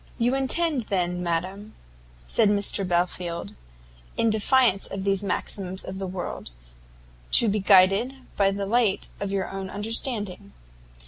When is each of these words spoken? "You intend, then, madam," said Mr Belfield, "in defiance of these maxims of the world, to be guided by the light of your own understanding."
"You 0.17 0.33
intend, 0.33 0.87
then, 0.89 1.21
madam," 1.21 1.75
said 2.27 2.49
Mr 2.49 2.87
Belfield, 2.87 3.53
"in 4.17 4.31
defiance 4.31 4.87
of 4.87 5.03
these 5.03 5.23
maxims 5.23 5.83
of 5.83 5.99
the 5.99 6.07
world, 6.07 6.49
to 7.33 7.47
be 7.47 7.59
guided 7.59 8.15
by 8.35 8.49
the 8.49 8.65
light 8.65 9.09
of 9.19 9.31
your 9.31 9.47
own 9.47 9.69
understanding." 9.69 10.53